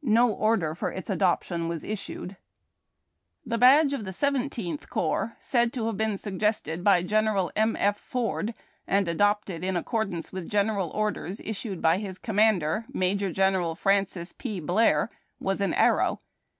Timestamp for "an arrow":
15.60-16.20